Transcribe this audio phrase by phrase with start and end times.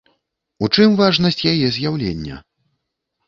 [0.67, 2.39] У чым важнасць яе з'яўлення?